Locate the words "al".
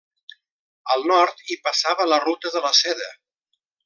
0.95-1.03